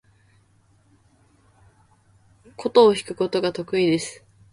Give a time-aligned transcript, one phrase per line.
[2.57, 4.25] 箏を弾くことが得意です。